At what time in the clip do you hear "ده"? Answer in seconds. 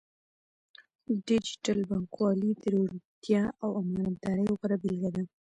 5.15-5.23